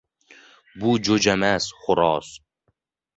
[0.83, 2.31] —Bu jo‘jamas, xo‘roz!